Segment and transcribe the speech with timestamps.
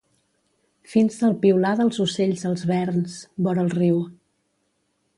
[0.93, 4.05] Fins el piular dels ocells als verns, vora el riu.